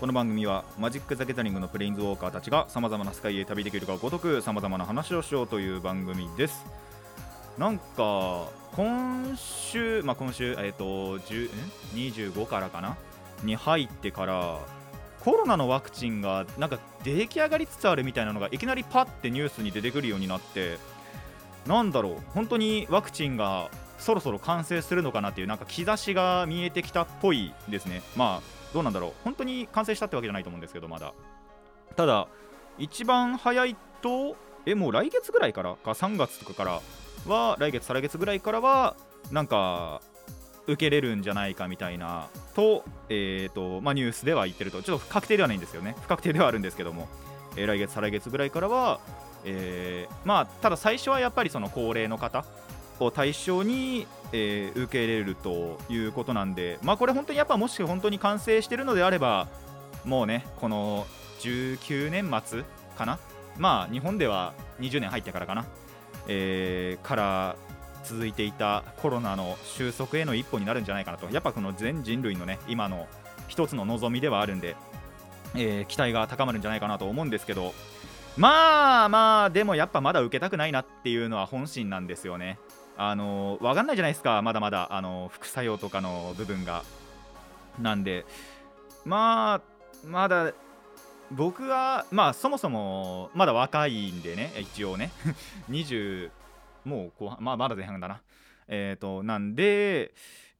[0.00, 6.64] この番組はマジック・ザ・ギャザリングのプレインズウォーカーたちがさまざまな世界へ旅できるかごとくさまざまな話をしようという番組です。
[7.58, 11.50] なんか今週、まあ、今週、えっと10ん
[11.94, 12.96] 25からかな？
[13.44, 14.58] に入ってから
[15.20, 20.78] コロナのワクチンがなんか出来上がりつつあるみたいなのがいきなりパッてニュースに出てくるようになって
[21.66, 28.02] なんだろう本当にワクチンがそろそろ完成するのかなっていうなんか兆しが見えてきたっぽいですね。
[28.16, 29.12] まあどうなんだろう。
[29.24, 31.12] 本当に完成したってわけじゃないと思うんですけどまだ。
[31.96, 32.28] ただ
[32.78, 36.80] 一番早いとえもう来月ぐらいからか？3月とかから
[37.26, 38.96] は来月再来月ぐらいからは
[39.30, 40.00] なんか
[40.66, 44.82] 受けれるんじゃないかみたいなと,、えーとまあ、ニュースでは言ってると。
[44.82, 45.96] ちょっと不確定ではないんですよね。
[46.00, 47.08] 不確定ではあるんですけども、
[47.56, 49.00] えー来月再来月ぐらいからは、
[49.44, 52.44] えーまあただ最初はやっぱりその高齢の方
[53.00, 59.48] を対象に、えー受け入れるということなんで、まあ、これ本当にやっぱもし本当に完成してるのであれば
[60.04, 61.06] もうねこの
[61.40, 62.64] 19年末
[62.96, 63.18] かな？
[63.58, 65.66] まあ日本では20年入ってからかな、
[66.28, 67.56] えーから
[68.04, 71.28] 続いていたコロナの収束への一歩になるんじゃないかなと。
[71.30, 73.06] やっぱこの全人類のね今の
[73.46, 74.74] 一つの望みではあるんで、
[75.54, 77.74] えー期待が高まるんじゃないかなと思うんですけど
[78.36, 82.58] まあまあでもやっぱまだ受けたくないなっていうのは本心なんですよね。
[82.96, 84.40] あの分かんないじゃないですか。
[84.42, 86.82] まだまだあの副作用とかの部分が。
[87.80, 88.26] なんで
[89.04, 90.52] まあまだ
[91.30, 95.10] 僕はまあそもそもまだ若いんでね一応ね。
[95.70, 96.30] 20
[96.84, 98.20] もう後半まあまだ前半だな。
[98.68, 100.14] えっ、となんで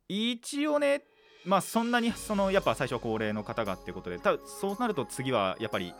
[0.08, 1.04] 一応ね
[1.46, 5.94] まあそんなにそのやっぱ最初は高齢の方がってことでたそうなると次はやっぱり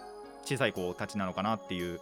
[0.44, 2.00] 小さい子たちなのかなっていう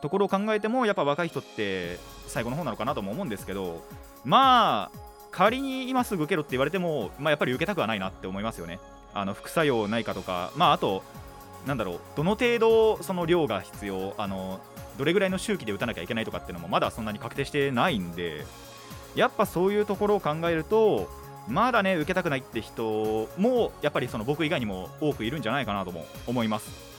[0.00, 3.82] ところを考えてもやっぱ若い人って最後の方なのかなとも思うんですけど
[4.24, 4.98] まあ
[5.30, 8.80] 仮に今すぐ受けろって言われても、まあ、やっぱり受けたくはないなって思いますよね。
[9.14, 11.02] あの副作用ないかとかまああと
[11.66, 14.60] なんだろうどの程度その量が必要あの
[14.96, 18.44] どれぐらいの周期で打たなきゃいけないとかっていうのもまだそんなに確定してないんで
[19.14, 21.08] やっぱそういうところを考えると
[21.48, 26.97] まだね受けたくないって人もやっぱりその僕以外にも多くいるんじゃないかなとも思います。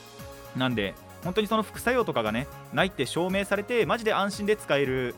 [0.55, 5.15] なんで本当にその副作用とかがねないって証明されてマジで安心で使える。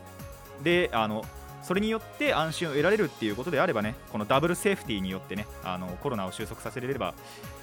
[0.62, 1.24] であの
[1.62, 7.14] それによって安心を得られるっていうことであればねこのダブルセーフティーによってねあのコロナを収束させれれば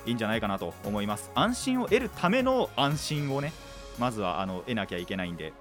[0.06, 1.31] いいんじゃないかなと思います。
[1.35, 3.52] 安心を得るための安心をね
[3.97, 5.53] まずはあの得なきゃいけないんで。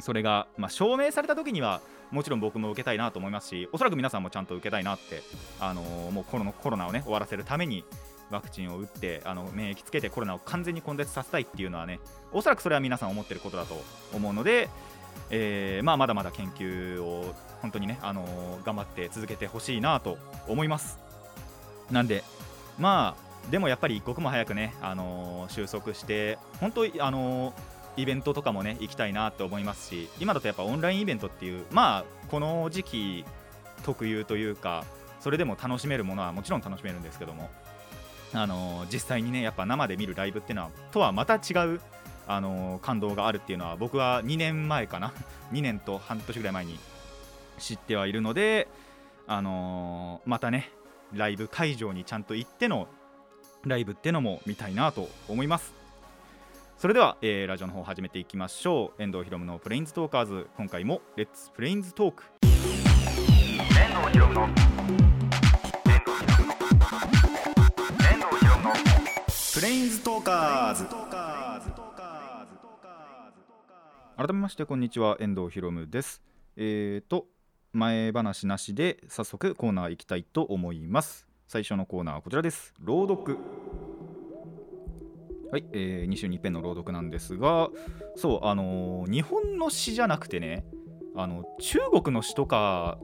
[0.00, 5.22] それが、まあ、証明された時にはもちろん僕も受けたいなと思いますしおそらく皆さんもちゃんと受けたいなって、
[5.60, 7.84] あのーもうコロコロナをね終わらせるために
[8.32, 12.00] ワクチンを打ってあの免疫つけてコロナを完全に根絶させたいっていうのはね
[12.32, 13.80] おそらくそれは皆さん思ってることだと
[14.12, 14.68] 思うので、
[15.30, 20.98] えーまあ、まだまだ研究を本当にね、あのー頑張って続けてほしいなと思います。
[21.90, 22.24] なんで
[22.78, 27.52] まあでもやっぱり一刻も早くね、あのー収束して本当あの
[27.96, 33.24] イベントとかもね行きたいなと思いますし今だとやっぱオンラインイベントっていうまあこの時期
[33.84, 34.84] 特有というか
[35.20, 37.50] それでも楽しめるものはもちろん楽しめるんですけども
[38.34, 41.80] あの実際にねやっぱ生で見るライブっていうのはとはまた違う
[42.26, 45.12] あの感動があるっていうのは僕は2年前かな。
[45.52, 46.78] 2年と半年ぐらい前に
[47.58, 48.68] 知ってはいるので
[49.26, 50.70] あのーまたね
[51.12, 52.88] ライブ会場にちゃんと行っての
[53.64, 55.72] ライブってのも見たいなと思います。
[56.78, 59.02] それでは、えーラジオの方始めていきましょう。
[59.02, 60.48] 遠藤ひろむのプレインズトーカーズ。
[60.56, 62.24] 今回もレッツプレインズトーク。
[62.42, 64.71] 遠藤ひろむの
[69.62, 70.86] レインズトーカーズ
[74.16, 76.20] 改めましてこんにちは遠藤ひろむです。
[76.56, 77.26] えーと
[77.72, 81.28] 前話なしで早速コーナー行きたいと思います。
[81.46, 82.74] 最初のコーナーはこちらです。
[82.80, 83.38] 朗読。
[85.52, 87.68] はい、えー2週に一遍の朗読なんですが
[88.16, 90.64] そうあのー日本の詩じゃなくてね
[91.14, 92.98] あの中国の詩とか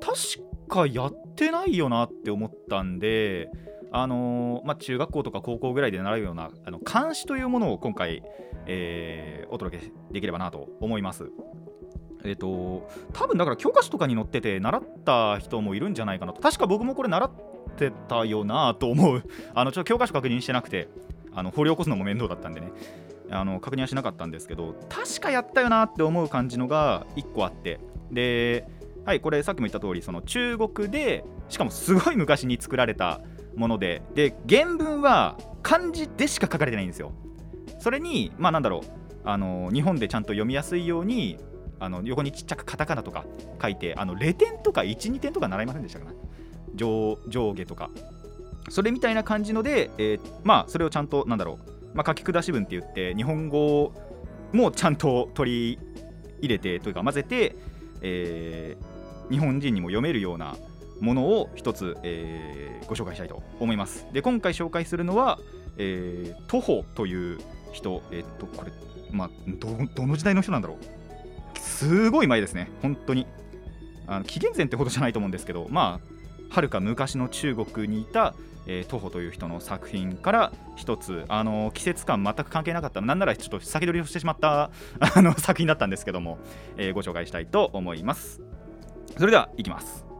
[0.00, 3.50] 確かやってないよなって思ったんで
[3.96, 8.24] あのーまあ、中学校とか高校ぐらいで習うようなあの漢詩というものを今回、
[8.66, 11.30] えーお届けできればなと思います。
[12.24, 16.40] えっ、と多分だから教科書とかに載ってて習った人もいるんじゃないかなと。
[16.40, 17.30] 確か僕もこれ習っ
[17.76, 19.22] てたよなと思う。
[19.54, 20.88] あのちょっと教科書確認してなくて
[21.32, 22.72] あの掘り起こすのも面倒だったんでね。
[23.30, 27.78] あの確認はしなかったんですけど確かやったよなって思う感じのが1個あって。
[28.10, 28.66] で
[29.04, 33.20] はいこれさっきも言った通りその中国でしかもすごい昔に作られた
[33.56, 37.12] ものでで原文は漢字でしか書かれてないんですよ。
[37.78, 38.88] それにまあなんだろう
[39.24, 41.38] あの日本でちゃんと読みやすいように
[41.80, 43.24] あの横にちっちゃくカタカナとか
[43.60, 46.12] 書いてあの0点とか12点とか習いませんでしたかね
[46.74, 47.90] 上上下とか。
[48.70, 53.92] それみたいな感じので、えーまあそれをちゃんとなんだろう、まあ、書き下し文って言って日本語
[54.52, 55.78] もちゃんと取り
[56.38, 57.56] 入れてというか混ぜて、
[58.00, 58.94] えー
[59.30, 60.56] 日本人にも読めるような
[61.00, 64.06] ものを一つ、えーご紹介したいと思います。
[64.12, 65.38] で今回紹介するのは、
[65.78, 67.38] えー、徒歩という
[67.72, 68.02] 人。
[68.12, 68.72] えっとこれ
[69.10, 71.58] まあどどの時代の人なんだろう。
[71.58, 72.70] すごい前ですね。
[72.82, 73.26] 本当に。
[74.06, 75.98] あの紀元前ってほどじゃないと思うんですけどま
[76.50, 78.34] あはるか昔の中国にいた、
[78.66, 84.70] えー、徒歩という人の作品から一つあの季節感全く関係なかったなんならちょっと先取りをしてしまった
[85.00, 86.38] あの作品だったんですけども、
[86.76, 88.42] えーご紹介したいと思います。
[89.16, 90.13] それではいきます。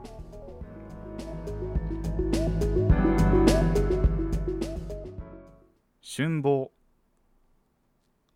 [6.16, 6.70] 春望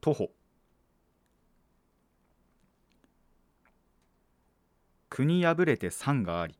[0.00, 0.30] 徒歩。
[5.08, 6.58] 国破れて山があり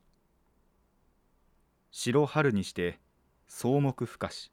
[1.91, 3.01] 白春にして
[3.49, 4.53] 草木不可し。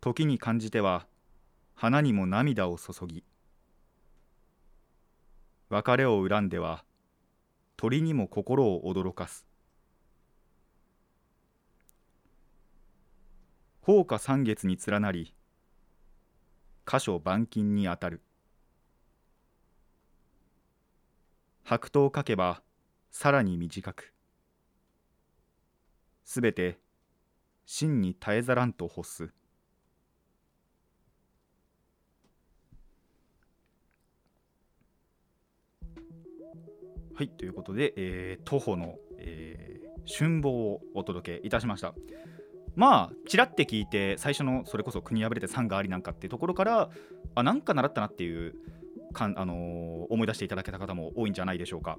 [0.00, 1.06] 時に感じては
[1.76, 3.22] 花にも涙を注ぎ
[5.68, 6.84] 別れを恨んでは
[7.76, 9.51] 鳥にも心を驚かす。
[13.84, 15.34] 放火三月に連なり
[16.86, 18.22] 箇所板金にあたる。
[21.64, 22.62] 白桃書けば
[23.10, 24.14] さらに短く。
[26.24, 26.78] すべて
[27.66, 29.32] 真に絶えざらんと欲す。
[37.16, 41.94] はいということで、えー徒歩の、えー春望をお届けいたしました。
[42.74, 46.90] まあちらって聞いて最初のそれこそ国破れて山がありなんかっていうところから
[47.34, 48.54] あなんか習ったなっていう
[49.12, 51.98] かん、あのー思い出していただけた方も多いんじゃないでしょうか。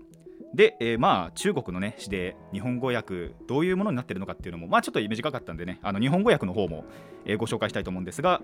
[0.54, 6.86] で、えーまあ中国のね詩で日本語訳どういうものになってるのかっていうのもまあちょっと短かったんでねあの日本語訳の方も、
[7.26, 8.42] えーご紹介したいと思うんですが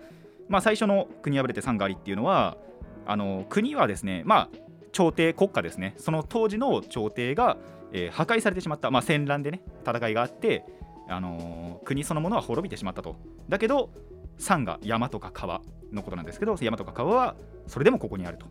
[0.47, 2.57] まあ最初の国破れて山がありっていうのは
[3.05, 4.49] あの国はですねまあ
[4.91, 5.93] 朝廷国家ですね。
[5.97, 7.57] その当時の朝廷が、
[7.91, 10.65] えー破壊されてしまった、まあ、戦乱でね戦いがあって、
[11.09, 13.15] あのー国そのものは滅びてしまったと。
[13.47, 13.89] だけど
[14.37, 15.61] 山が山とか川
[15.91, 17.35] のことなんですけど山とか川は
[17.67, 18.45] それでもここにあると。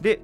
[0.00, 0.20] で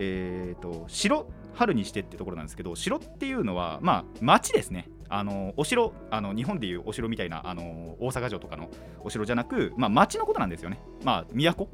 [0.00, 4.88] えー、と城春にしてってところなんですけど城っていうのはまあ町ですね。
[5.10, 8.70] あのお城あの日本でいうお城みたいなあの大阪城とかの
[9.00, 10.80] お城じゃなく、まあ、町のことなんですよね。
[11.02, 11.68] まあ都。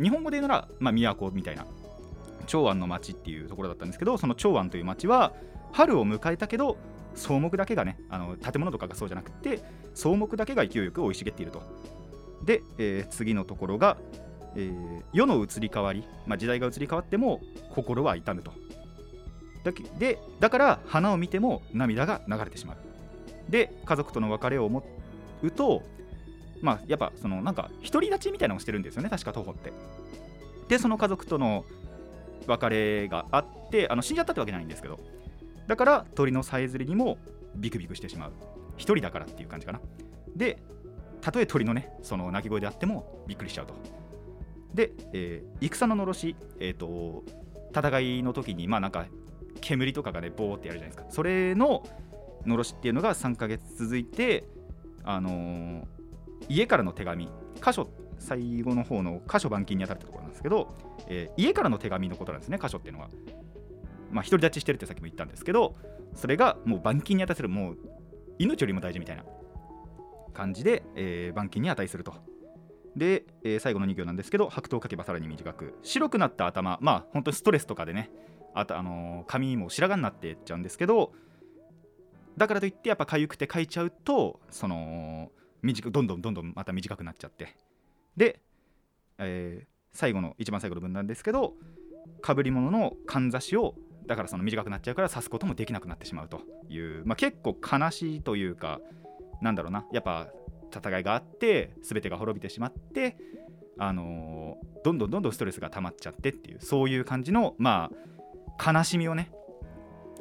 [0.00, 1.66] 日本語で言うなら、まあ、都みたいな。
[2.46, 5.32] 長安の町っていうところだったんですけどその長安という町は
[5.72, 6.76] 春を迎えたけど
[7.14, 9.62] 草木だけがねあの建物とかがそうじゃなくて
[9.94, 11.62] 草木だけが勢いよく生い茂っていると。
[12.44, 13.98] で、えー次のところが、
[14.56, 17.40] えー世の移り変わり、まあ、時代が移り変わっても
[17.74, 18.52] 心は痛むと。
[19.64, 22.76] だでだから花を見ても涙が流れてしまう。
[23.50, 24.82] で家族との別れを思
[25.42, 25.82] うと
[26.62, 29.72] まあやっぱそのなんか独り立ちみたいなのをしてるんですよね確か徒歩って。
[30.68, 31.64] でその家族との
[32.46, 34.98] 別れがあってあの死んじゃったってわけじゃないんですけど。
[35.70, 37.16] だから鳥のさえずりにも
[37.54, 38.32] ビクビクしてしまう。
[38.76, 39.80] 一人だからっていう感じかな。
[40.34, 40.58] で
[41.20, 43.74] たとえ鳥のねその鳴き声であってもびっくりしちゃうと。
[44.74, 47.22] で、えー戦ののろし、えー、と
[47.72, 49.06] 戦いの時にまあなんか
[49.60, 51.08] 煙とかがねボーってやるじゃないですか。
[51.08, 51.86] それの
[52.44, 54.48] のろしっていうのが3ヶ月続いて
[55.04, 55.84] あのー
[56.48, 57.28] 家からの手紙。
[57.64, 60.74] 箇所最後の方の箇所板金に当たるところなんですけど、
[61.06, 63.08] えー家からの手紙のことなんですね箇所っていうのは
[64.10, 65.76] まあ独り立ちしてるってさっきも言ったんですけど
[66.14, 67.78] それがもう板金に値するもう
[68.38, 69.24] 命よりも大事みたいな
[70.32, 72.14] 感じで、えー板金に値すると。
[72.96, 78.10] で、えー最後の2行なんですけど白桃を書けばさらに短く白くなった頭まあ本当にストレスとかでね
[78.54, 81.12] あとあのー髪も白髪になってっちゃうんですけど
[82.36, 85.30] だからといってやっぱ痒くて書いちゃうとその
[85.62, 87.54] 短くどんどんどんどんまた短くなっちゃって。
[88.16, 88.40] で、
[89.18, 91.54] えー最後の一番最後の文なんですけど
[92.22, 93.74] かぶり物のかんざしを
[94.06, 98.80] だからその短くなっちゃうから刺すこともできなくなってしまうという、まあ、結構悲しいというか
[99.40, 99.86] なんだろうな。
[99.92, 100.28] やっぱ
[100.74, 103.16] 戦いがあって全てが滅びてしまって
[103.78, 107.90] あのーどんどんどんどんストレスが溜まっちゃってっていうそういう感じのま
[108.58, 109.30] あ悲しみをね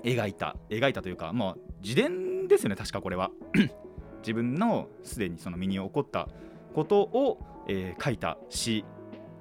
[0.03, 3.31] 描いた描いたというかまあ自伝ですよね確かこれは。
[4.21, 6.27] 自分のすでにその身に起こった
[6.75, 8.83] ことを、えー書いた詩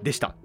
[0.02, 0.36] でした。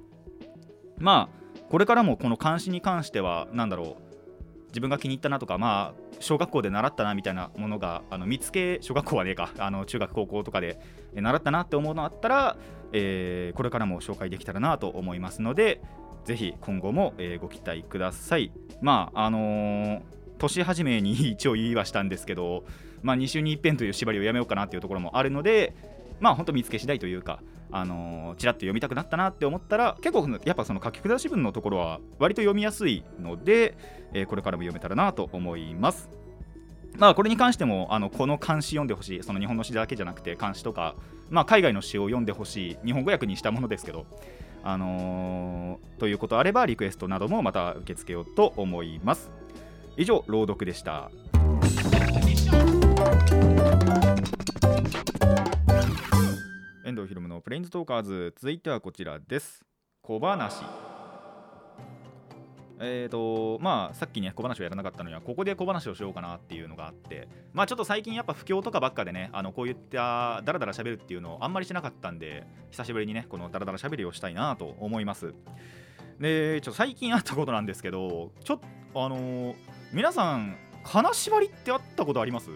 [0.97, 1.42] まあ
[1.73, 10.79] これからもこの漢詩に関しては何だろう自分が気に入ったなとかまあ小学校で習ったなみたいなものがあの見つけ小学校はねえかあの中学高校とかで
[11.15, 12.57] 習ったなって思うのあったら、
[12.91, 15.81] えーこれからも紹介できたらなと思いますので
[16.25, 18.51] ぜひ今後も、えーご期待ください。
[18.83, 20.01] まああのー
[20.37, 22.65] 年始めに一応言いはしたんですけど、
[23.01, 25.73] まあ、2週に一遍という縛りをやめようかなっていうところもあるので
[26.19, 27.41] まあ本当見つけ次第というか
[27.71, 33.75] あのーちらっと読みたくなったなって思ったら結構やっぱその書き下し文のところは割と読みやすいので、
[34.13, 36.09] えーこれからも読めたらなと思います。
[36.97, 39.23] まあこれに関してもあのこの漢詩読んでほしい。
[39.23, 40.95] その日本の詩だけじゃなくて漢詩とか、
[41.29, 42.77] まあ、海外の詩を読んでほしい。
[42.85, 44.05] 日本語訳にしたものですけど
[44.63, 49.31] あのーということあればリクエストなどもまた受け付けようと思います。
[49.97, 51.09] 以上朗読でした。
[56.93, 58.35] 遠藤ひろむのプレインズトーカーズ。
[58.37, 59.65] 続いてはこちらです。
[60.03, 60.63] 小話。
[62.79, 67.27] えーとまあさっきね小話をやらなかったのにはここで小話をしようかなっていうのがあって。
[67.51, 75.33] まあちょっと最近やっぱ不況とかばっかでねあのこういったダラダラ喋るっていうのをあんまりしなかったんで久しぶりにねこのダラダラ喋りをしたいなと思います。
[76.19, 78.59] でちょっと最近あったことなんですけどちょっ
[78.93, 79.55] とあのー
[79.93, 82.51] 皆さん金縛りってあったことあります？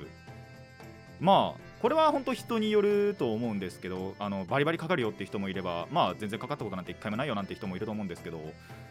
[1.19, 8.41] まあこれは本当人によると思うんですけどあのバリバリかかるよって人もいればまあ全然かかったことなんて一回もないよなんて人もいると思うんですけど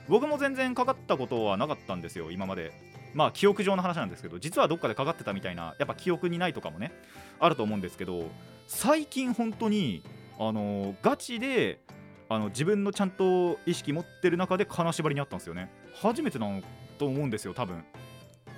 [0.08, 2.72] 僕も全然かかったことはなかったんですよ今まで。
[3.14, 6.92] まあ記憶上の話なんですけど実はどっかでかかってたみたいなやっぱ記憶にないとかもね
[7.40, 8.28] あると思うんですけど
[8.66, 10.02] 最近本当に
[10.38, 11.80] あのガチで
[12.28, 15.70] あの自分のちゃんと意識持ってる中で金縛りにあったんですよね。
[15.94, 16.62] 初めてなの
[16.98, 17.82] と思うんですよ多分。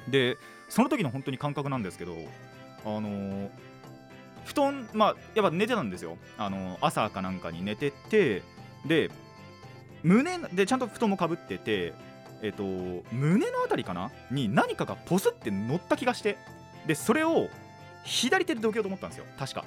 [0.08, 0.36] で
[0.68, 2.16] その時の本当に感覚なんですけど
[2.84, 3.50] あの
[4.48, 6.16] 布団まあやっぱ寝てたんですよ。
[6.38, 8.42] あの朝かなんかに寝てて
[8.86, 9.10] で
[10.02, 11.92] 胸でちゃんと布団もかぶってて
[12.40, 12.62] えっ、と
[13.12, 14.10] 胸のあたりかな？
[14.30, 16.38] に何かがポスって乗った気がして
[16.86, 17.48] でそれを
[18.04, 19.26] 左手でどけようと思ったんですよ。
[19.38, 19.66] 確か。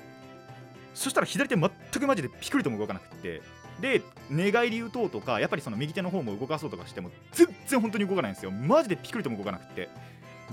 [0.96, 3.42] そしたら左手全くマジでピクリとも動かなくって。
[3.80, 8.52] で寝返り打とうとかやっぱりその右手の方も動かそうとかしても全然本当に動かないんですよ。
[8.52, 9.90] マジでピクリとも動かなくって。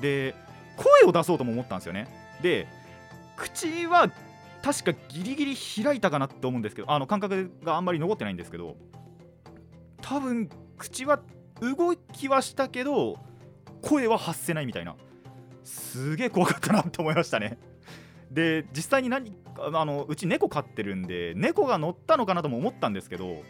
[0.01, 0.35] で
[0.77, 2.09] 声を出そうとも思ったんですよね。
[2.43, 2.67] で
[3.39, 4.11] 口は
[4.63, 8.77] 確かギリギリ開いたかなって思うんですけどあの感覚があんまり残ってないんですけど
[10.03, 11.21] 多分口は
[11.61, 13.19] 動きはしたけど
[13.81, 14.97] 声は発せないみたいな。
[15.65, 17.59] すげえ怖かったなって思いましたね。
[18.31, 19.35] で実際に何
[19.73, 23.43] あのうち猫飼ってるんで猫が乗ったのかなとも思ったんですけど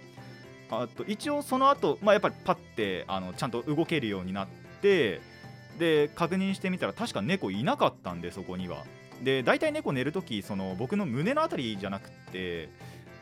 [0.71, 4.49] あと一応その後、まあやっぱりパッてあのちゃんと動けるようになっ
[4.83, 5.21] て
[5.79, 8.85] で確認してみたら確か猫いなかったんでそこには。
[9.23, 12.69] で大体猫寝るときその僕の胸のあたりじゃなくて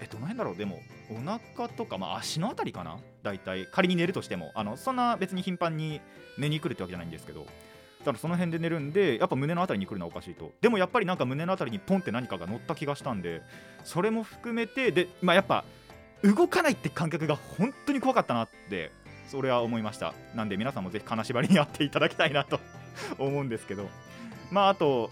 [0.01, 0.57] えどの辺だろう？
[0.57, 2.99] でもお腹とか、まあ、足のあたりかな？
[3.23, 3.67] 大体。
[3.73, 4.53] 仮に寝るとしても。
[4.55, 6.01] あのそんな別に頻繁に
[6.39, 7.47] 寝に来るってわけじゃないんですけど。
[8.01, 10.53] だからその辺で寝るんでやっぱ胸のあたりに来るのはおかしいと。
[10.61, 13.43] でもやっぱりなんか胸のあたりにポンって何かが乗った気がしたんで
[13.83, 15.65] それも含めてでまあやっぱ
[16.23, 18.93] 動かないって感覚が本当に怖かったなって
[19.27, 20.15] それは思いました。
[20.35, 22.61] なんで皆さんもぜひ金縛りにやっていただきたいなと
[23.19, 23.89] 思うんですけど。
[24.53, 25.11] まああと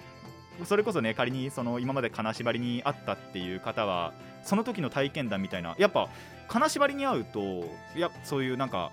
[0.64, 6.08] それこそね仮にその今まで金縛りにあったっていう方はその時の体験談みたいなやっぱ
[6.49, 8.92] 金縛りに遭うといやそういうなんか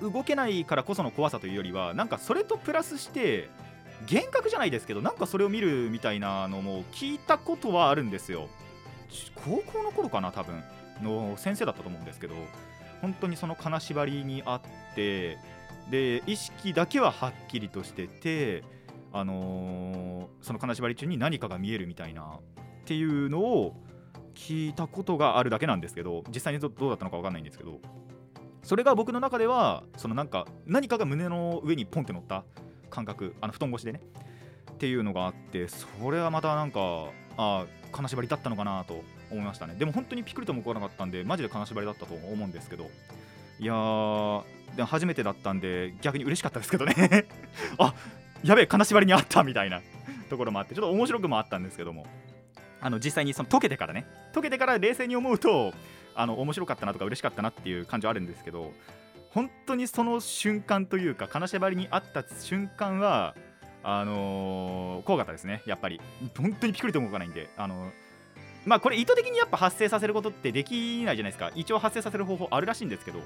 [0.00, 3.48] 動けないからこその怖さというよりはなんかそれとプラスして
[4.10, 8.48] 幻覚じゃないですけどなんかそれを見るみたいなのも聞いたことはあるんですよ。
[9.44, 10.62] 高校の頃かな多分。
[11.02, 12.34] の先生だったと思うんですけど
[13.00, 15.38] 本当にその金縛りにあって
[15.90, 18.62] で意識だけははっきりとしてて
[19.12, 23.76] あのーその金縛り中に何かが見えるみたいなっていうのを
[24.34, 27.80] 聞いたことがあるだけなんですけど実際にどうだったのか分かんないんですけど
[28.62, 32.44] それが僕の中ではそのなんか何かが胸の上にポンって乗った
[32.90, 34.00] 感覚あの布団越しでね。
[34.72, 36.80] っていうのがあってそれはまたなんか
[37.36, 39.76] あー金縛りだったのかなと思いましたね。
[39.78, 42.90] でも本当にピクリとも来なかったんでマジで金縛りだったと思うんですけど。
[43.60, 44.42] いやー
[44.76, 47.26] で初めてだったんで逆に嬉しかったですけどね。
[47.78, 47.94] あ
[48.44, 49.80] やべえ金縛りにあったみたいな。
[50.28, 52.06] ところもあってちょっと面白くもあったんですけども。
[52.80, 54.06] あの実際にその解けてからね。
[54.34, 55.72] 解けてから冷静に思うと
[56.14, 58.72] あの面白かったなとか嬉しかったなっていう感じはあるんですけど
[59.30, 63.34] 本当にその瞬間というか金縛りにあった瞬間は
[63.84, 65.62] あのー怖かったですね。
[65.66, 66.00] やっぱり。
[66.36, 67.48] 本当にピクリと動かないんで。
[67.56, 67.92] あの
[68.64, 71.50] まあこれ意図的にやっぱ発生させることってできないじゃないですか。
[71.54, 73.20] 一応発生させる方法あるらしいんですけど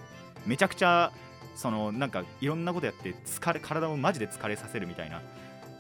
[0.47, 1.13] めちゃくちゃ
[1.57, 5.23] そのなんかいろんなことやって疲れ体をマジで疲れさせるみたいなっ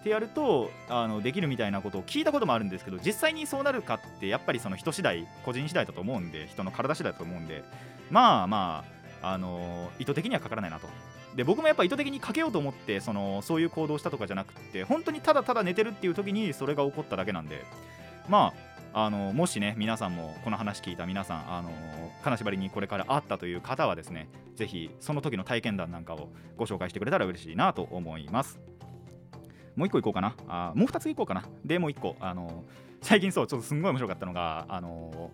[0.06, 7.64] てやるとあのできるみたいなことを聞いたこともあるんですけど実際にそうなるかってやっぱりその人次第個人次第だと思うんで人の体次第だと思うんで
[8.10, 8.84] まあま
[9.22, 10.86] ああの意図的にはかからないなと。
[11.34, 17.64] で僕もやっぱ意図的にかけようと思ってそのそういう行動をしたとかじゃなくて本当にただただ寝てるっていう時にそれが起こっただけなんで
[18.28, 21.70] まああのもしね皆さんもこの話聞いた皆さんあの
[22.24, 28.58] 金縛りにこれからあったという方はですねぜひその時の体験談なんかをご紹介してくれたら嬉しいなと思います。
[29.76, 30.34] もう一個いこうかな。
[30.48, 31.44] あもう二ついこうかな。
[31.62, 32.16] でもう一個。
[32.20, 32.64] あの
[33.02, 35.30] 最近そうちょっとすんごい面白かったのがあの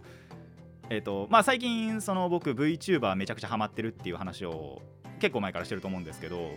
[0.90, 4.83] えっ、とまあ最近その僕 VTuber めちゃくちゃハマってるっていう話を
[5.21, 6.50] 結構前からしてると思うんですけど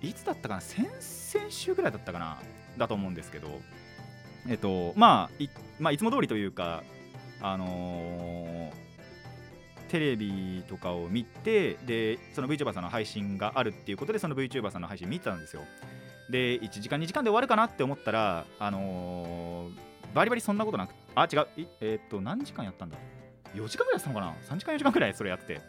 [0.00, 0.60] いつだったかな？
[0.62, 2.38] 先々週ぐらいだったかな？
[2.78, 3.60] だと思うんですけど
[4.48, 5.48] えっとまあい,、
[5.78, 6.82] まあ、いつも通りというか
[7.40, 8.84] あのー
[9.88, 15.62] テレビとかを見てでその VTuber さんの配信があるっていうことでその VTuber さんの配信見てたんですよ。
[16.28, 21.46] で1時間2時間で終わるかなって思ったらあのーバリバリそんなことなくあ違う
[21.80, 22.96] えっと何時間やったんだ
[23.54, 25.60] ？4時間ぐらいやったのかな？3時間4時間ぐらいそれやってて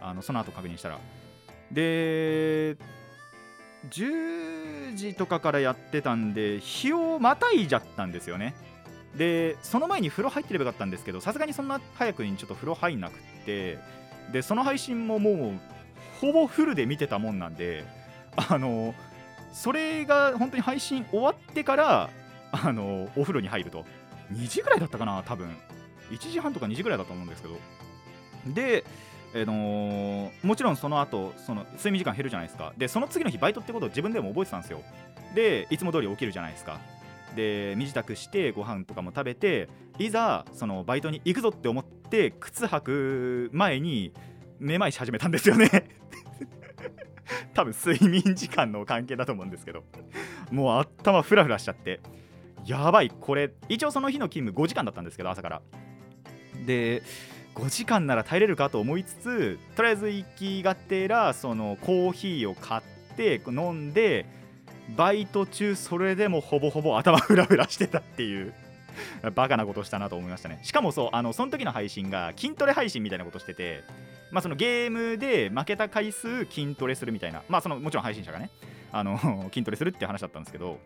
[0.00, 0.98] あのその後確認したら。
[1.72, 2.76] で
[3.90, 8.54] 10時とかからやってたんで日をまたいじゃったんですよね。
[9.16, 13.16] でその前に風呂入ってればよかったんですけどさすがにそんな早くにちょっと風呂入んなくっ
[13.46, 13.78] て
[14.30, 15.60] でその配信ももう
[16.20, 17.84] ほぼフルで見てたもんなんで
[18.36, 18.94] あの
[19.54, 22.10] それが本当に配信終わってから
[22.52, 23.84] あのお風呂に入ると。
[24.32, 25.56] 2時ぐらいだったかな多分。
[26.10, 27.58] 1時半とか2時ぐらいだと思うんですけど。
[28.46, 28.84] で
[29.42, 32.72] あのーもちろんその後その睡眠時間減るじゃないですか。
[32.76, 34.80] でその次の日バイトってことを自分でも覚えてたんですよ。
[35.34, 36.80] でいつも通り起きるじゃないですか。
[37.34, 44.12] で身支度してご飯とかも食べていざそのバイトに行くぞって思って靴履く前に
[44.58, 45.68] めまいし始めたんですよね。
[47.54, 49.84] 多分睡眠時間の関係だと思うんですけど。
[50.50, 52.00] もう頭フラフラしちゃって。
[52.64, 53.52] やばいこれ。
[53.68, 55.62] 一応その日の勤務5時間だったんですけど朝から。
[56.64, 57.02] で
[57.56, 62.82] 5時間なら耐えれるかと思いつつとりあえず行きがてらそのコーヒーを買っ
[63.16, 64.26] て飲んで
[64.94, 68.52] バイト中それでもほぼほぼ頭フラフラしてたっていう
[69.34, 70.60] バカなことしたなと思いましたね。
[70.62, 73.82] しかもそうあのその時の配信が筋トレ配信みたいなことしてて
[74.30, 78.50] まあそのゲームで負けた回数筋トレするみたいなまあそのもちろん配信者がね
[78.92, 80.78] あの 筋トレするって話だったんですけど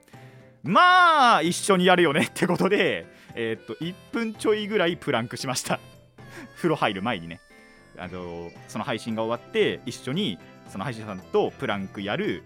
[0.62, 5.80] まあ一緒にやるよねってことでえーっと1分ちょいぐらいプランクしました。
[6.56, 7.40] 風呂入る前にね
[7.98, 10.38] あのその配信が終わって一緒に
[10.68, 12.42] その配信者さんとプランクやる。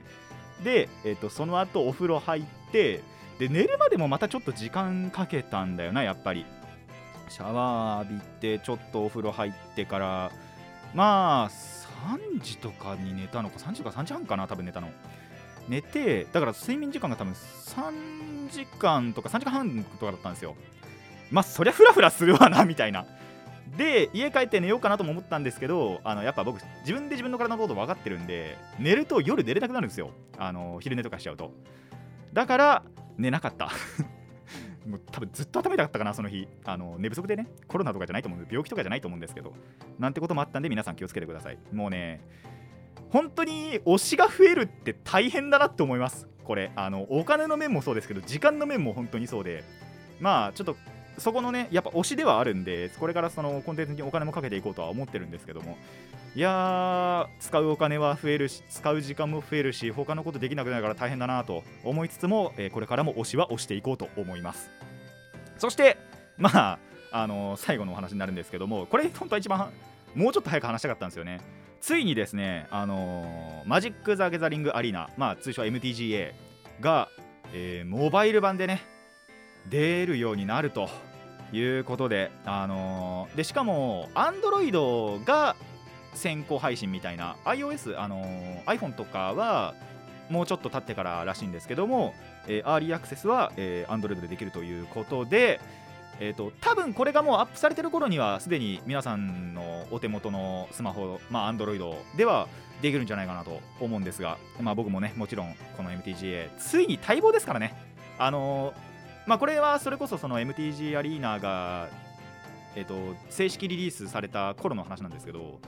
[0.62, 3.02] で、えー、とその後お風呂入って
[3.38, 6.46] で寝るまでもまたちょっと時間かけたんだよなやっぱり。
[7.28, 10.32] シャワー浴びてちょっとお風呂入ってから。
[10.94, 14.90] まあ3時とかに寝たのか3時とか3時半かな多分寝たの。
[15.68, 20.56] 寝てだから睡眠時間が多分3時間とか3時間半とかだったんですよ。
[21.30, 23.06] まあそりゃフラフラするわなみたいな。
[23.76, 30.10] で家帰って寝ようかなとも思ったんですけどあのやっぱ僕自分で自分の体のこと分かってるんで寝ると夜寝れなくなるんですよ。
[30.38, 31.52] あの昼寝とかしちゃうと。
[32.32, 32.82] だから
[33.16, 33.70] 寝なかった。
[34.86, 36.46] もう多分ずっと頭痛かったかなその日。
[36.64, 39.54] あの寝不足でねコロナとかじゃないと思うんで病気とかじゃないと思うんですけど
[39.98, 41.58] なんてこともあったんで皆さん気をつけてください。
[41.72, 42.20] もうね
[43.10, 46.28] 本当に推しが増えるって大変だなって思います。
[46.44, 46.70] これ。
[46.76, 49.64] あのお金の面もそうですけど時間の面も本当にそうで。
[50.20, 50.76] まあちょっと
[51.18, 55.76] そこのねやっぱ推しではあるんでこれからそのコンテンツにお金もかけていこうとは思ってるんですけども
[56.34, 64.70] いや使うお金は増えるし使う時間も増えるし他のことできなくなるから大変だなと思いつつも、えーこれからも推しは推していこうと思います。
[65.58, 65.96] そして
[66.36, 66.78] まあ
[67.12, 69.70] あの最後のお話になるんですけどもこれ本当は一番
[70.16, 71.40] もうちょっと早く話したかったんですよね。
[71.80, 76.32] ついにですねあのマジック・ザ・ギャザリング・アリーナまあ通称 MTGA
[76.80, 77.08] が、
[77.52, 78.82] えーモバイル版でね
[79.68, 80.88] 出るようになると
[81.52, 85.56] いうことで、あのーでしかも Android が
[86.14, 89.74] 先行配信みたいな iOS、あのー iPhone とかは
[90.30, 92.14] もうちょっと経ってかららしいんですけども、
[92.46, 95.60] えーアーリーアクセスは、えー Android でできるということで、
[96.20, 102.48] えー、と多分これがもうアップされてる頃にはすでに皆さんのお手元のスマホ、まあ、Android では
[102.82, 107.74] できるんじゃないかなと思うんですが、まあ、僕もねもちろんこの MTGA ついに待望ですからね。
[108.18, 108.93] あのー
[109.26, 111.88] まあ、これはそれこそその MTG アリーナが、
[112.74, 115.60] えー、と正式リリースされた頃の話なんですけど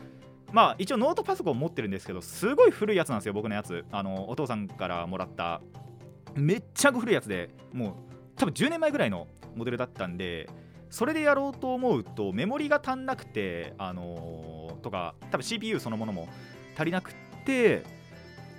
[0.53, 3.85] まあ一応ノートパソコン持ってるんですけどすごい古いやつなんですよ僕のやつ。
[3.91, 5.61] あのお父さんからもらった
[6.35, 7.93] めっちゃ古いやつでもう
[8.37, 10.49] 多分10年前ぐらいのモデルだったんで
[10.91, 16.29] それでやろうと思うとメモリが足んなくてあのーとか多分 CPU そのものも
[16.77, 17.15] 足りなく
[17.45, 17.83] て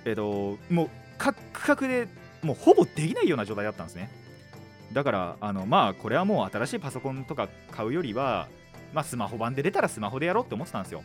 [0.04, 2.08] えっ、ともうカックカクで
[2.42, 4.10] もうほぼできないような状態だったんですね。
[4.92, 8.48] だからあのまあこれはもう新しいパソコンとか買うよりは、
[8.92, 11.02] まあ、スマホ版で出たらスマホでやろうって思ってたんですよ。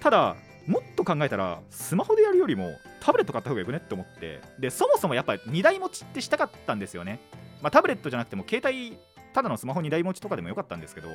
[0.00, 7.18] ただもっと考えたらスマホでやるよりもタブレット買った方がよくねって思ってでそもそもやっぱり2台持ちってしたかったんですよね、
[7.62, 8.98] まあ、タブレットじゃなくても携帯
[9.32, 11.08] ただのスマホ2台持ちとかでもよかったんですけど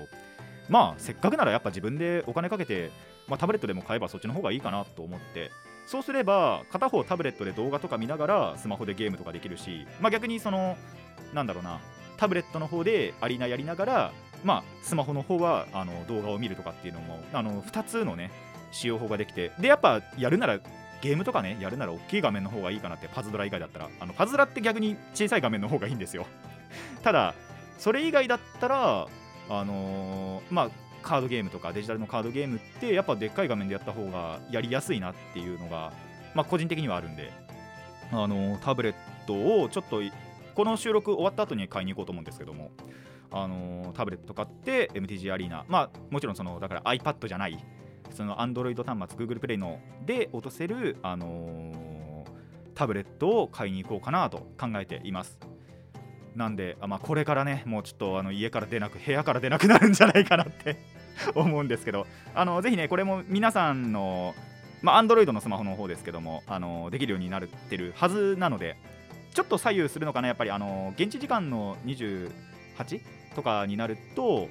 [0.68, 2.92] まあせっかくならやっぱ自分でお金かけて、
[3.28, 5.52] まあ、タブレットでも買えばそっちの方がいいかなと思って
[5.86, 10.76] そうすれば片方タブレットで動画とか見ながらスマホでゲームとかできるし、まあ、逆にその
[11.36, 11.80] なんだろうな。
[12.18, 18.32] タブレットの方でアリーナやりながら、まあ、スマホの方はあの動画を見るとかっていうのもあの2つのね
[18.72, 20.60] 使用法ができてでやっぱやるなら
[21.02, 26.26] ゲームとかねやるなら大きい画面の方がいいかなってパズドラ以外だったらあのパズドラって逆に小さい画面の方がいいんですよ。
[27.04, 27.36] ただ
[27.78, 29.08] それ以外だったら
[29.50, 30.70] あのーまあ
[31.02, 35.94] カードゲームとかデジタルのカードゲームってやっぱでっかい画面でやった方がやりやすいなっていうのが、
[36.34, 37.32] まあ、個人的にはあるんで、
[38.12, 38.96] あのータブレッ
[39.28, 40.02] トをちょっと
[40.56, 42.72] この収録終わった後に買いに行こうと思うんですけども、
[43.32, 47.64] あのータブレット買って MTG アリーナまあもちろんそのだから iPad じゃない
[48.12, 51.96] その Android 端末 Google プレイので落とせる、あのー
[52.74, 55.40] タブレットを買いに行こうかなと考えています。
[56.36, 60.78] なんで、あまあ、これからねもうちょっとあの家から出なく部屋から出なくなるんじゃないかなって
[61.34, 64.36] 思うんですけどあのぜひねこれも皆さんの
[64.82, 68.76] まあ Android のスマホの方ですけどもあのできるようになってるはずなので
[69.36, 72.32] ちょっと左右するのかなやっぱりあの現地時間の28
[73.36, 74.48] とかになると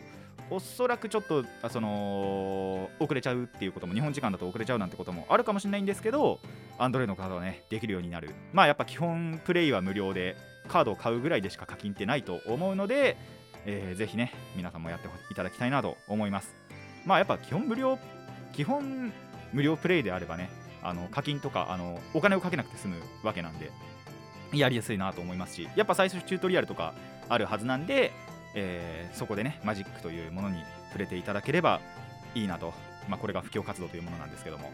[0.51, 6.38] おそらくちょっとその遅れちゃうっていうことも日本時間だと遅れちゃうなんてこともあるかもしれないんですけど
[6.79, 8.29] Android の方はねできるようになる。
[8.53, 10.37] まあやっぱ基本プレイは無料で
[10.68, 13.16] カードを買うぐらいでしか課金ってないと思うので、
[13.64, 16.55] えーぜひね皆さんもやっていただきたいなと思います。
[17.07, 17.99] まあやっぱ基本無料
[18.53, 19.12] 基本
[19.55, 20.51] 無料プレイであればね
[20.83, 23.70] あの課金とかあのお金をかけなくて済むわけなんで
[24.61, 26.95] やりやすいなと思いますしやっぱ最初チュートリアルとか
[27.29, 28.12] あるはずなんで、
[28.55, 31.81] えーそこでねマジックというものに触れていただければ
[32.35, 32.75] いいなと、
[33.09, 34.71] まあ、これが布教活動というものなんですけども。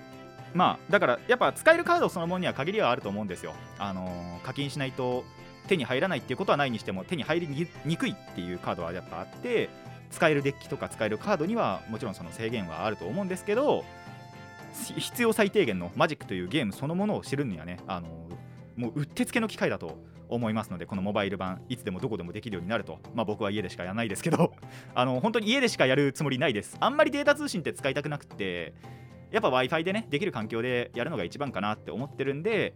[0.53, 3.55] まあだからやっぱ使えるカードそのものには限りはあると思うんですよ。
[3.79, 5.25] あのー課金しないと
[5.69, 9.69] 手に入らないっていうことはないにしても手に入りにくいっていうカードはやっぱあって
[10.11, 13.85] 使えるデッキとか使えるカードにはもちろんその制限はあると思うんですけど
[14.97, 18.09] 必要最低限のマジックというゲームそのものを知るにはねあの
[18.76, 22.98] もううってつけの機会だと思いますのでこのモバイル版いつでもどこでもできるようになると。
[23.14, 24.54] まあ僕は家でしかやらないですけど。
[24.94, 26.76] あの本当に家でしかやるつもりないです。
[26.80, 28.72] あんまりデータ通信って使いたくなくて
[29.30, 32.74] やっぱ w i f i でねできる環境でやるのが一番かなって思ってるんで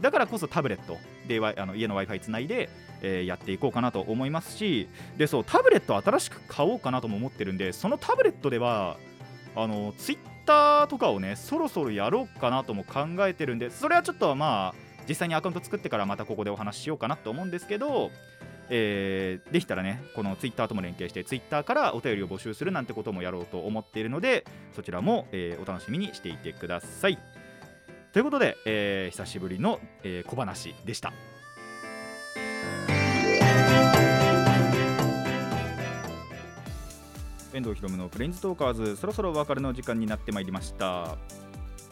[0.00, 0.96] だからこそタブレット
[1.26, 2.68] であの家の w i f i つないで、
[3.02, 8.96] えーやっていこうかなと思いますしでそうタブレット新しく買おうかなとも思ってるんでそのタブレットでは
[9.56, 18.10] あのツイッターとかをねそろそろやろうかなとも考えてるんでそれはちょっとまあ実際にアカウント作ってからまたここでお話ししようかなと思うんですけど、
[18.68, 24.44] えーできたらねこのツイッターとも連携してツイッターからお便りを募集するなんてこともやろうと思っているので
[24.76, 27.18] そちらも、えーお楽しみにしていてください。
[28.12, 31.12] ということで、えー久しぶりの、えー小話でした。
[37.54, 41.16] 遠藤ひろむのプレインズトーカーズそろそろお別れの時間になってまいりました。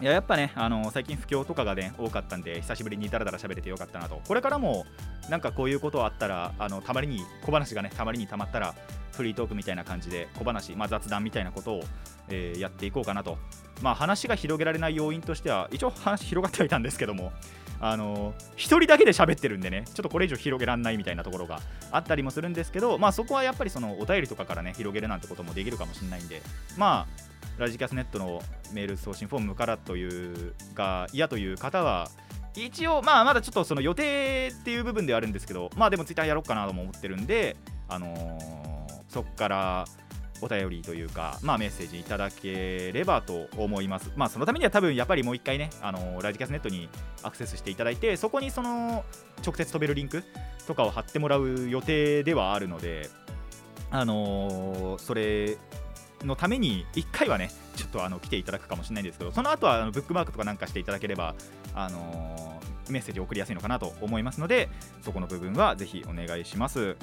[0.01, 4.21] いややっぱねあの最近不況とかがね多かったんで久しぶりにダラダラ喋れてよかったなと。
[4.27, 4.85] これからも
[5.31, 8.75] なんかこういうことあったらあのたまりに小話がねたまりにたまったら
[9.13, 11.83] フリートークみたいな感じで小話、まあ、雑談みたいなことを、
[12.29, 13.39] えーやっていこうかなと。
[13.83, 17.33] まあ話が広げられない要因としては一応話広がってはいたんですけども
[17.81, 26.41] あの一人だけで喋ってるんでねちょっとこれ以上広げられないみたいなところがあったりもするんですけどまあそこはやっぱりそのお便りとかからね広げるなんてこともできるかもしれないんで
[26.77, 30.07] まあラジキャスネットのメール送信フォームからとい
[30.49, 32.09] うが嫌という方は
[32.55, 37.57] 一応まあまだちょっとその予定っていう部分ではあるんですけどまあでもツイッターやろうかなとも思ってるんで
[37.89, 38.67] あのー
[39.09, 39.85] そこから
[40.43, 44.13] お便りというか、まあ、メッセージいただければと思います。
[44.17, 46.91] まあ、そのためには多分やっぱりもう一回ね、あのラジキャスネットに
[47.23, 49.05] アクセスしていただいて、そこにその
[49.43, 50.23] 直接飛べるリンク
[50.67, 53.09] とかを貼ってもらう予定ではあるので、
[53.91, 55.57] あのーそれ
[56.25, 61.35] のために1回はね、ちょっとあの来ていただくかもしれないんですけど、その後はあのブックマークとかなんかしていただければ、
[61.75, 62.57] あのー
[62.91, 64.69] メッセージ送りやすいのかなと思いますので、
[65.03, 66.97] そこの部分はぜひお願いします。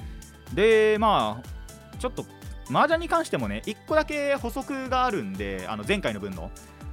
[0.53, 2.25] で、まあ、ちょっと
[2.69, 6.51] 麻雀に関してもね、1個だけ補足があるんで、あの前回の分の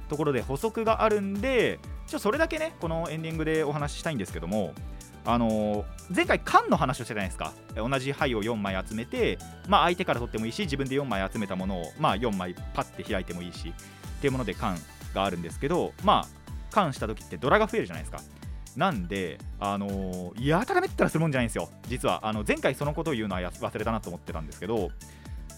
[0.09, 4.73] ところで補足があるんで、ちょっとそれだけね、このエンディングでお話ししたいんですけども、
[5.23, 14.77] あの前回、缶の話をしたじゃないですか、同じ牌を4枚集めて、まあ、相手から取ってもいいし、自分で4枚集めたものを、まあ、4枚パッて開いてもいいしっていうもので缶
[15.13, 16.27] があるんですけど、まあ、
[16.71, 18.21] 缶した時ってドラが増えるじゃないですか。
[18.75, 21.69] なんで、あのーやたらめったらするもんじゃないんですよ。
[21.87, 24.91] 実はあの前回そのことを言うのは忘れたなと思ってたんですけど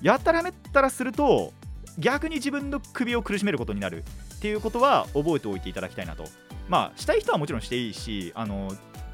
[0.01, 1.53] やたらめったらすると
[1.99, 4.03] 逆に自分の首を苦しめることになる
[4.35, 6.25] っていうことは覚えておいていただきたいなと。
[6.67, 8.71] まあしたい人はもちろんしていいしあの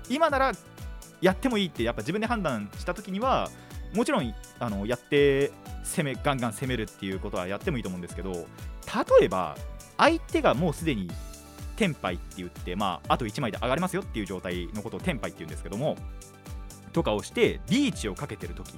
[0.09, 0.51] 今なら
[1.21, 3.49] やってもいいってやっぱ自分で判断した時には
[3.93, 5.51] もちろんあのやって
[5.83, 8.45] 攻めガンガン攻めるっていうことはやってもいいと思うんですけど例
[9.25, 9.55] えば
[9.97, 11.09] 相手がもうすでに
[11.75, 15.97] テンパイって言って、まあ、あと1枚で上がれますよっていう状態のことをテンパイって言うんですけども
[16.91, 18.73] とかをしてリーチをかけてる時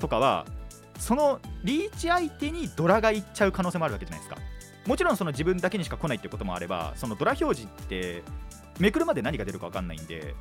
[0.00, 0.46] とかは
[0.98, 4.40] そのリーチ相手にドラがいっちゃう可能性もあるわけじゃないですか。
[4.86, 8.22] もちろんその自分だけにしか来ないってこともあればそのドラ表示って
[8.78, 10.34] めくるまで何が出るか分かんないんで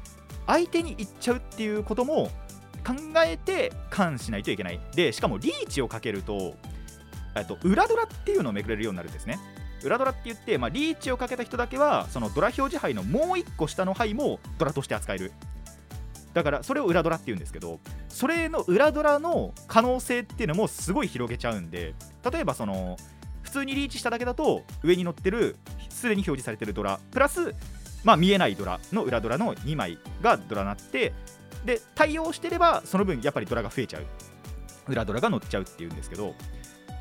[0.46, 2.32] 相手に行っちゃうっていうことも
[2.86, 2.94] 考
[3.26, 4.80] えて管しないといけない。
[4.96, 6.56] でしかもリーチをかけると
[7.48, 9.40] と裏ドラっていうのをめくれるようになるんですね。
[9.84, 15.32] 裏ドラって言って、まあ、リーチをかけた人だけはそのドラ表示牌のもう1個下の牌もドラとして扱える。
[16.34, 21.96] だからそれを裏ドラって言うんですけどそれの裏ドラの可能性っていうのもすごい広げちゃうんで
[22.32, 22.96] 例えばその
[23.42, 25.56] 普通にリーチしただけだと上に乗ってる
[25.90, 27.56] すでに表示されてるドラプラス、
[28.08, 31.12] まあ、見えないドラの裏ドラの2枚がドラになって
[31.66, 34.06] で対応してればその分やっぱりドラが増えちゃう。
[34.88, 36.34] 裏ドラが乗っちゃうっていうんですけど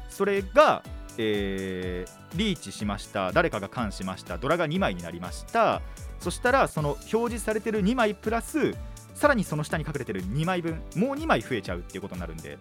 [0.09, 0.83] それが、
[1.17, 3.31] えーリーチしました。
[3.33, 4.37] 誰かがカンしました。
[4.37, 5.81] ドラが2枚になりました。
[6.19, 8.75] そしたらその表示されてる2枚プラス
[9.15, 12.59] さらにその下に隠れてる2枚分もう2枚増えちゃうっていうことになるんで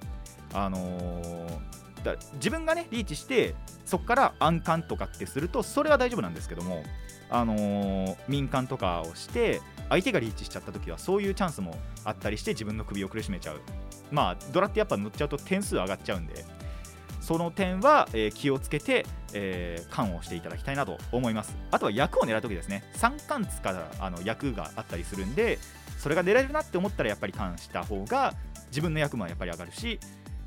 [0.53, 1.60] あのー
[2.05, 3.55] だ自分がねリーチして
[3.86, 6.84] そこから暗冠とかってするとそれは大丈夫なんですけども
[7.29, 13.61] あのー民間とかをして相手がリーチしちゃった時はそういうチャンスもあったりして自分の首を苦しめちゃう。
[14.11, 16.45] まあドラってやっぱ乗っちゃうと点数上がっちゃうんで
[17.21, 21.55] その点は、えー気をつけて、えー、缶をしていただきたいなと思います。
[21.71, 22.83] あとは役を狙う時ですね。
[22.95, 25.57] 3冠つかあの役があったりするんで
[25.97, 28.33] それが狙えるなって思ったらやっぱり缶した方が
[28.67, 29.99] 自分の役もやっぱり上がるし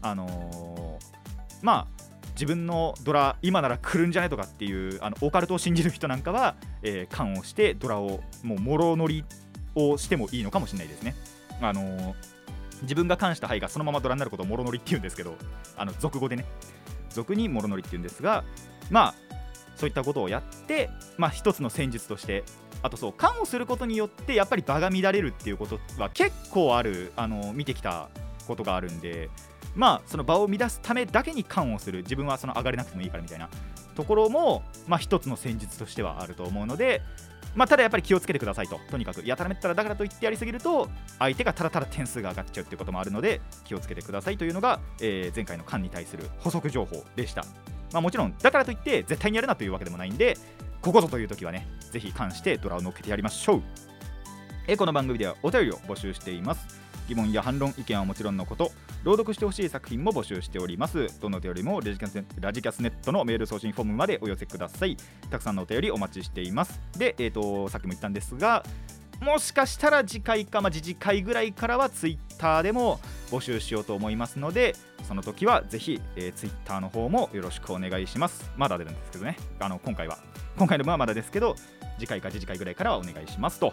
[0.03, 1.19] あのー
[1.62, 1.98] まあ
[2.38, 9.24] 自分のドラ今なら来るんじゃないとかっていうあのオカルトを信じる人なんかは、えー、缶をしてドラをもうもろ乗り
[9.74, 11.16] をしてもいいのかもしれないですね。
[11.61, 12.14] あのー
[12.83, 15.35] 自分が関した牌がそのままドラになることをもろ乗りっていうんですけど
[15.77, 16.44] あの俗語でね。
[17.11, 18.44] 俗にもろ乗りっていうんですが
[18.90, 19.14] まあ
[19.77, 22.44] そういったことをやってまあ一つの戦術として
[22.83, 28.09] あとそう缶をすることによってやっぱり場が乱れるっていうことは結構あるあの見てきた
[28.46, 29.31] ことがあるんで
[29.75, 33.49] まあその場を乱すためだけに缶をする自分はその上がれなくてもいいからみたいな
[33.95, 37.03] ところもまあ一つの戦術としてはあると思うので
[37.55, 47.45] まあ、ただやっぱり気をつけてくださいと、とにかくやたらめったらだからといってやりすぎると、相手がただただ点数が上がっちゃうっていうこともあるので、気をつけてくださいというのが、えー前回の缶に対する補足情報でした。
[47.93, 50.37] まあ、もちろん、だからといって絶対にやるなというわけでもないんで、
[50.83, 53.63] ここぞという時はね、ぜひ缶してドラを乗っけてやりましょう。
[54.69, 56.78] えこの番組ではお便りを募集しています。
[57.09, 58.71] 疑問や反論、意見はもちろんのこと、
[59.03, 61.09] 朗読してほしい作品も募集しております。
[61.21, 64.97] どのお便りもラジキャスネラジキャスネットのメール送信フォームまでお寄せください。
[65.31, 66.81] たくさんのお便りお待ちしています。
[66.99, 68.62] で、えー、とさっきも言ったんですが、
[69.21, 78.51] もしかしたら次回か、まあ、次次回ぐらいからはツイッターでも募集しようと思いますので、その時はぜひ、えー、ツイッターの方もよろしくお願いします。
[78.57, 80.18] まだ出るんですけどね、あの今回は。
[80.57, 81.57] 今回の分はまだですけど、
[81.99, 83.73] 次回か次次回ぐらいからはお願いしますと。